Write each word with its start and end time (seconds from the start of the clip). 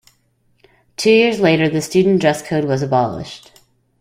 Two 0.97 1.11
years 1.11 1.39
later, 1.39 1.69
the 1.69 1.79
student 1.79 2.21
dress 2.21 2.41
code 2.41 2.65
was 2.65 2.81
abolished. 2.81 3.51